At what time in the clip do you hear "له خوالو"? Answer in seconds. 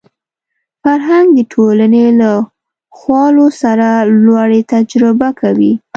2.19-3.47